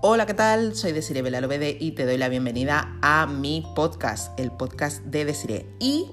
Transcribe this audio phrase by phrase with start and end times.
[0.00, 0.76] Hola, ¿qué tal?
[0.76, 5.66] Soy Desiree Belalobede y te doy la bienvenida a mi podcast, el podcast de Desiree.
[5.80, 6.12] Y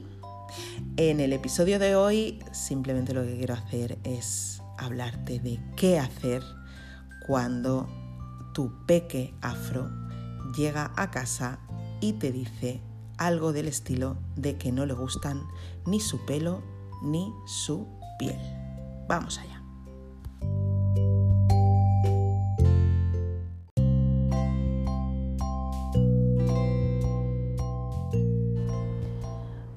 [0.97, 6.41] en el episodio de hoy simplemente lo que quiero hacer es hablarte de qué hacer
[7.27, 7.87] cuando
[8.55, 9.91] tu peque afro
[10.57, 11.59] llega a casa
[12.01, 12.81] y te dice
[13.19, 15.43] algo del estilo de que no le gustan
[15.85, 16.63] ni su pelo
[17.03, 18.39] ni su piel.
[19.07, 19.54] Vamos allá.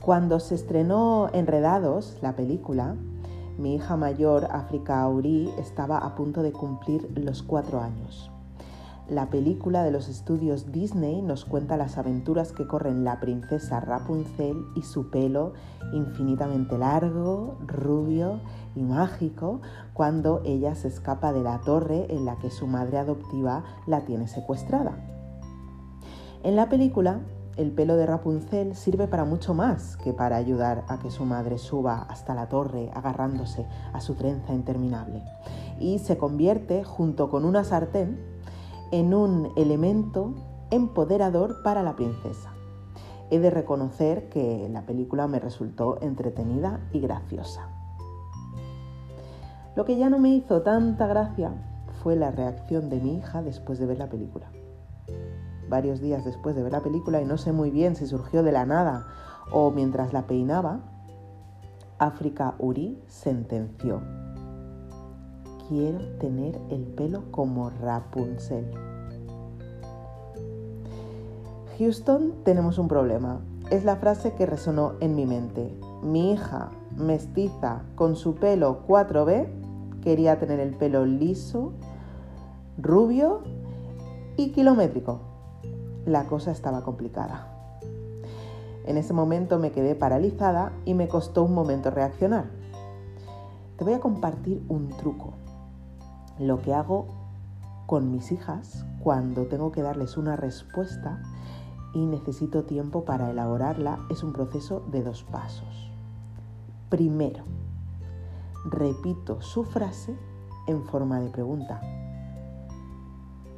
[0.09, 2.97] Cuando se estrenó Enredados, la película,
[3.59, 8.31] mi hija mayor, África Auri, estaba a punto de cumplir los cuatro años.
[9.07, 14.57] La película de los estudios Disney nos cuenta las aventuras que corren la princesa Rapunzel
[14.75, 15.53] y su pelo
[15.93, 18.41] infinitamente largo, rubio
[18.75, 19.61] y mágico
[19.93, 24.27] cuando ella se escapa de la torre en la que su madre adoptiva la tiene
[24.27, 24.97] secuestrada.
[26.45, 27.21] En la película,
[27.59, 31.59] el pelo de Rapunzel sirve para mucho más que para ayudar a que su madre
[31.59, 35.23] suba hasta la torre agarrándose a su trenza interminable.
[35.81, 38.21] Y se convierte, junto con una sartén,
[38.93, 40.35] en un elemento
[40.71, 42.55] empoderador para la princesa.
[43.29, 47.69] He de reconocer que la película me resultó entretenida y graciosa.
[49.75, 51.53] Lo que ya no me hizo tanta gracia
[52.03, 54.49] fue la reacción de mi hija después de ver la película
[55.69, 58.53] varios días después de ver la película y no sé muy bien si surgió de
[58.53, 59.07] la nada
[59.51, 60.81] o mientras la peinaba,
[61.99, 64.01] África Uri sentenció,
[65.69, 68.71] quiero tener el pelo como Rapunzel.
[71.79, 73.41] Houston, tenemos un problema.
[73.71, 75.73] Es la frase que resonó en mi mente.
[76.03, 79.47] Mi hija, mestiza, con su pelo 4B,
[80.03, 81.73] quería tener el pelo liso,
[82.79, 83.43] rubio
[84.37, 85.28] y kilométrico
[86.09, 87.47] la cosa estaba complicada.
[88.85, 92.47] En ese momento me quedé paralizada y me costó un momento reaccionar.
[93.77, 95.35] Te voy a compartir un truco.
[96.39, 97.07] Lo que hago
[97.87, 101.23] con mis hijas cuando tengo que darles una respuesta
[101.95, 105.91] y necesito tiempo para elaborarla es un proceso de dos pasos.
[106.89, 107.45] Primero,
[108.65, 110.17] repito su frase
[110.67, 111.81] en forma de pregunta.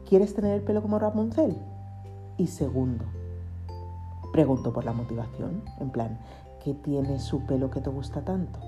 [0.08, 1.56] ¿Quieres tener el pelo como Rapunzel?
[2.40, 3.04] Y segundo,
[4.32, 6.18] pregunto por la motivación, en plan,
[6.64, 8.58] ¿qué tiene su pelo que te gusta tanto?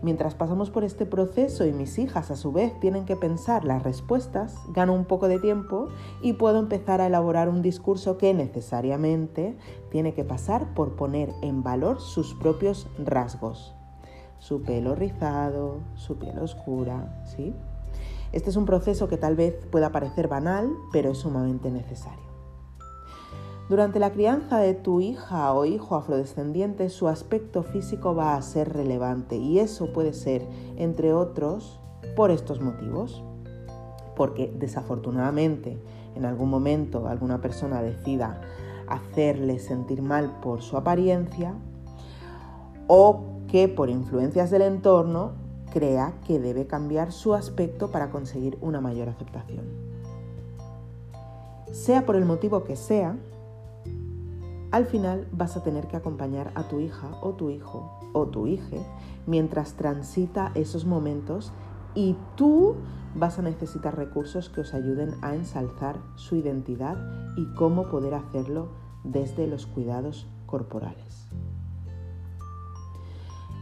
[0.00, 3.82] Mientras pasamos por este proceso y mis hijas a su vez tienen que pensar las
[3.82, 5.88] respuestas, gano un poco de tiempo
[6.22, 9.58] y puedo empezar a elaborar un discurso que necesariamente
[9.90, 13.74] tiene que pasar por poner en valor sus propios rasgos.
[14.38, 17.54] Su pelo rizado, su piel oscura, ¿sí?
[18.32, 22.25] Este es un proceso que tal vez pueda parecer banal, pero es sumamente necesario.
[23.68, 28.72] Durante la crianza de tu hija o hijo afrodescendiente, su aspecto físico va a ser
[28.72, 30.46] relevante y eso puede ser,
[30.76, 31.80] entre otros,
[32.14, 33.24] por estos motivos.
[34.14, 35.82] Porque desafortunadamente
[36.14, 38.40] en algún momento alguna persona decida
[38.86, 41.52] hacerle sentir mal por su apariencia
[42.86, 45.32] o que por influencias del entorno
[45.72, 49.64] crea que debe cambiar su aspecto para conseguir una mayor aceptación.
[51.72, 53.16] Sea por el motivo que sea,
[54.76, 58.46] al final vas a tener que acompañar a tu hija o tu hijo o tu
[58.46, 58.76] hija
[59.26, 61.50] mientras transita esos momentos
[61.94, 62.74] y tú
[63.14, 66.98] vas a necesitar recursos que os ayuden a ensalzar su identidad
[67.38, 68.68] y cómo poder hacerlo
[69.02, 71.26] desde los cuidados corporales.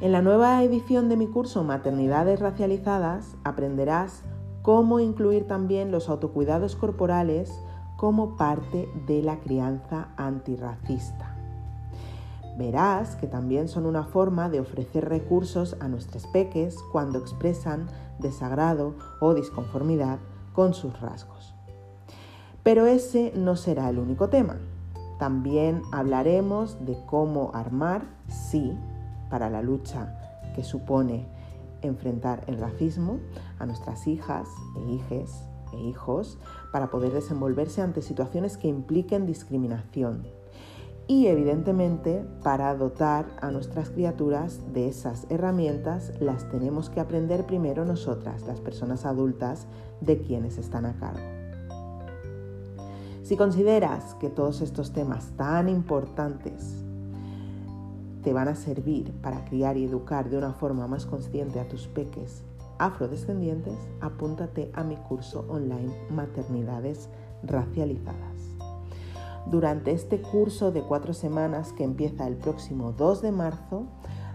[0.00, 4.24] En la nueva edición de mi curso Maternidades Racializadas aprenderás
[4.62, 7.56] cómo incluir también los autocuidados corporales
[7.96, 11.34] como parte de la crianza antirracista.
[12.56, 17.88] Verás que también son una forma de ofrecer recursos a nuestros peques cuando expresan
[18.18, 20.18] desagrado o disconformidad
[20.52, 21.54] con sus rasgos.
[22.62, 24.56] Pero ese no será el único tema.
[25.18, 28.76] También hablaremos de cómo armar, sí,
[29.30, 30.16] para la lucha
[30.54, 31.26] que supone
[31.82, 33.18] enfrentar el racismo
[33.58, 36.38] a nuestras hijas e hijes e hijos
[36.72, 40.26] para poder desenvolverse ante situaciones que impliquen discriminación.
[41.06, 47.84] Y evidentemente, para dotar a nuestras criaturas de esas herramientas, las tenemos que aprender primero
[47.84, 49.66] nosotras, las personas adultas
[50.00, 51.34] de quienes están a cargo.
[53.22, 56.84] Si consideras que todos estos temas tan importantes
[58.22, 61.86] te van a servir para criar y educar de una forma más consciente a tus
[61.86, 62.42] peques
[62.84, 67.08] afrodescendientes, apúntate a mi curso online Maternidades
[67.42, 68.34] Racializadas.
[69.46, 73.86] Durante este curso de cuatro semanas que empieza el próximo 2 de marzo,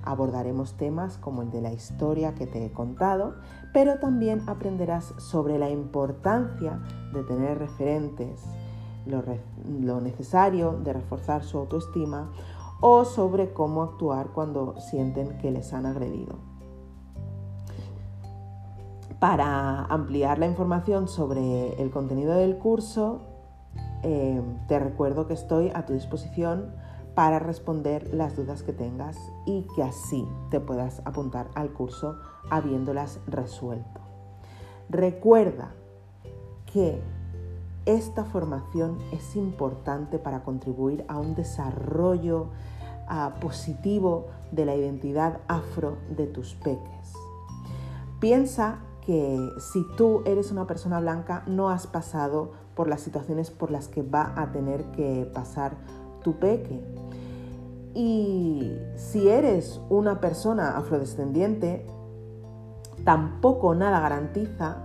[0.03, 3.35] abordaremos temas como el de la historia que te he contado,
[3.71, 6.79] pero también aprenderás sobre la importancia
[7.13, 8.43] de tener referentes,
[9.05, 12.31] lo, necesario de reforzar su autoestima
[12.81, 16.48] o sobre cómo actuar cuando sienten que les han agredido.
[19.19, 23.21] Para ampliar la información sobre el contenido del curso,
[24.01, 26.73] eh, te recuerdo que estoy a tu disposición
[27.15, 32.17] para responder las dudas que tengas y que así te puedas apuntar al curso
[32.49, 33.99] habiéndolas resuelto.
[34.89, 35.73] Recuerda
[36.71, 37.01] que
[37.85, 42.47] esta formación es importante para contribuir a un desarrollo
[43.09, 47.13] ah, positivo de la identidad afro de tus peques.
[48.21, 48.79] Piensa
[49.09, 53.87] que si tú eres una persona blanca no has pasado por las situaciones por las
[53.87, 55.77] que va a tener que pasar
[56.23, 56.79] tu peque.
[57.95, 61.87] Y si eres una persona afrodescendiente,
[63.03, 64.77] tampoco nada garantiza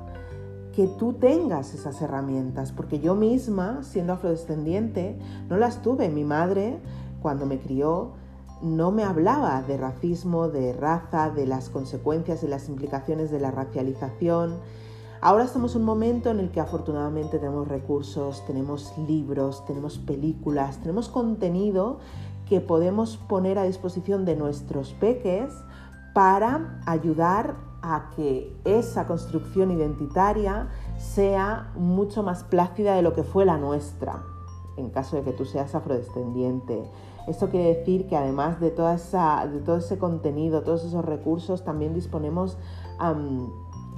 [0.74, 5.18] que tú tengas esas herramientas, porque yo misma, siendo afrodescendiente,
[5.50, 6.08] no las tuve.
[6.08, 6.78] Mi madre,
[7.20, 8.12] cuando me crió,
[8.62, 13.50] no me hablaba de racismo, de raza, de las consecuencias y las implicaciones de la
[13.50, 14.58] racialización.
[15.20, 20.78] Ahora estamos en un momento en el que afortunadamente tenemos recursos, tenemos libros, tenemos películas,
[20.78, 21.98] tenemos contenido
[22.48, 25.52] que podemos poner a disposición de nuestros peques
[26.12, 33.44] para ayudar a que esa construcción identitaria sea mucho más plácida de lo que fue
[33.44, 34.22] la nuestra,
[34.76, 36.90] en caso de que tú seas afrodescendiente.
[37.26, 41.64] Esto quiere decir que además de, toda esa, de todo ese contenido, todos esos recursos,
[41.64, 42.58] también disponemos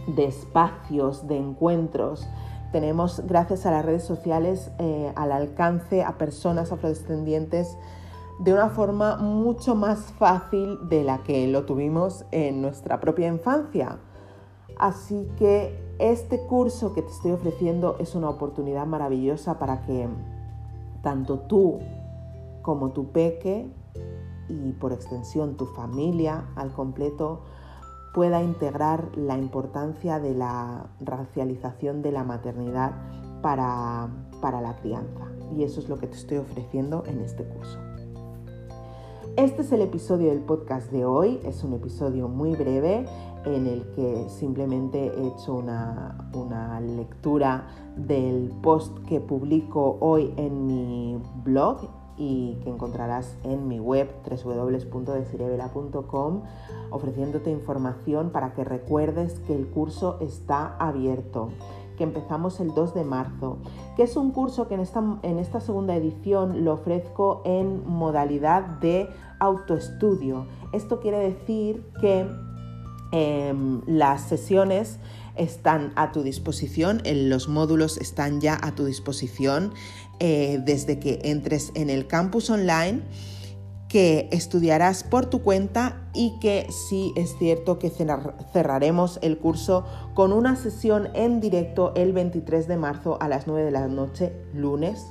[0.06, 2.26] de espacios, de encuentros.
[2.70, 7.76] Tenemos, gracias a las redes sociales, eh, al alcance a personas afrodescendientes
[8.38, 13.98] de una forma mucho más fácil de la que lo tuvimos en nuestra propia infancia.
[14.78, 20.06] Así que este curso que te estoy ofreciendo es una oportunidad maravillosa para que
[21.02, 21.78] tanto tú
[22.66, 23.72] como tu peque
[24.48, 27.42] y por extensión tu familia al completo
[28.12, 32.90] pueda integrar la importancia de la racialización de la maternidad
[33.40, 34.08] para,
[34.40, 35.30] para la crianza.
[35.56, 37.78] Y eso es lo que te estoy ofreciendo en este curso.
[39.36, 43.04] Este es el episodio del podcast de hoy, es un episodio muy breve
[43.44, 51.22] en el que simplemente he hecho una, lectura del post que publico hoy en mi
[51.44, 56.42] blog y que encontrarás en mi web www.desirebela.com
[56.90, 61.50] ofreciéndote información para que recuerdes que el curso está abierto
[61.96, 63.58] que empezamos el 2 de marzo,
[63.96, 68.62] que es un curso que en esta, en esta segunda edición lo ofrezco en modalidad
[68.80, 69.08] de
[69.40, 70.46] autoestudio.
[70.72, 72.26] Esto quiere decir que
[73.12, 75.00] em, las sesiones
[75.36, 79.72] están a tu disposición, los módulos están ya a tu disposición
[80.18, 83.02] eh, desde que entres en el campus online
[83.88, 87.90] que estudiarás por tu cuenta y que sí es cierto que
[88.52, 89.84] cerraremos el curso
[90.14, 94.32] con una sesión en directo el 23 de marzo a las 9 de la noche,
[94.52, 95.06] lunes,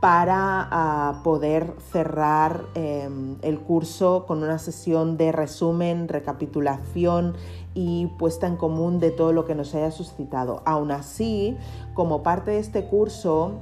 [0.00, 7.34] para ah, poder cerrar em, el curso con una sesión de resumen, recapitulación
[7.74, 10.62] y puesta en común de todo lo que nos haya suscitado.
[10.64, 11.56] Aún así,
[11.92, 13.54] como parte de este curso,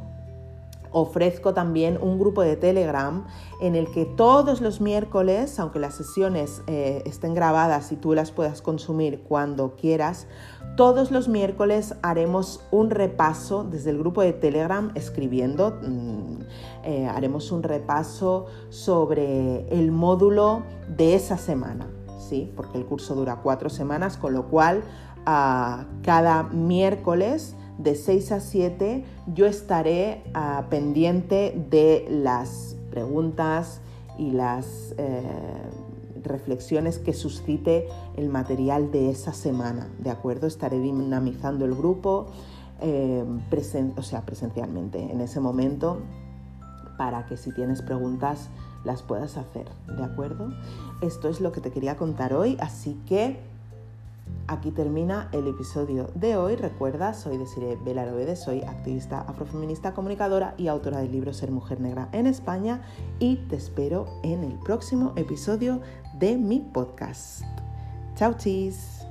[0.92, 3.24] ofrezco también un grupo de Telegram
[3.60, 8.30] en el que todos los miércoles, aunque las sesiones eh, estén grabadas y tú las
[8.30, 10.26] puedas consumir cuando quieras,
[10.76, 16.38] todos los miércoles haremos un repaso desde el grupo de Telegram escribiendo, mm,
[16.84, 21.88] eh, haremos un repaso sobre el módulo de esa semana,
[22.56, 24.82] porque el curso dura cuatro semanas, con lo cual
[25.26, 33.80] ah, cada miércoles de 6 a 7 yo estaré ah, pendiente de las preguntas
[34.18, 35.22] y las eh,
[36.22, 40.46] reflexiones que suscite el material de esa semana, ¿de acuerdo?
[40.46, 42.26] Estaré dinamizando el grupo,
[42.80, 43.24] eh,
[43.96, 46.00] o sea, presencialmente en ese momento,
[46.98, 48.48] para que si tienes preguntas
[48.84, 50.52] las puedas hacer, ¿de acuerdo?
[51.00, 53.40] Esto es lo que te quería contar hoy, así que
[54.48, 56.56] Aquí termina el episodio de hoy.
[56.56, 62.08] Recuerda, soy Desiree Belarovede, soy activista afrofeminista, comunicadora y autora del libro Ser Mujer Negra
[62.12, 62.82] en España
[63.18, 65.80] y te espero en el próximo episodio
[66.18, 67.42] de mi podcast.
[68.16, 69.01] Chao, chis.